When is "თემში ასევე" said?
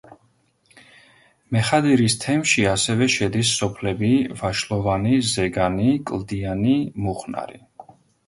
2.23-3.07